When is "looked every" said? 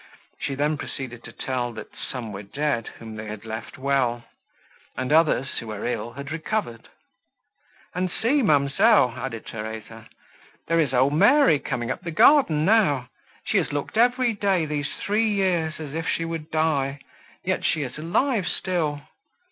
13.71-14.33